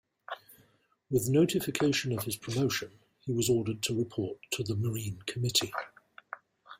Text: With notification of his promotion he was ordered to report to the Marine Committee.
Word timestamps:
With 1.11 1.29
notification 1.29 2.11
of 2.13 2.23
his 2.23 2.35
promotion 2.35 2.89
he 3.19 3.31
was 3.33 3.51
ordered 3.51 3.83
to 3.83 3.95
report 3.99 4.39
to 4.53 4.63
the 4.63 4.75
Marine 4.75 5.21
Committee. 5.27 5.71